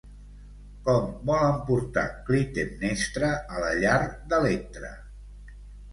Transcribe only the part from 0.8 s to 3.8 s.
Com volen portar Clitemnestra a la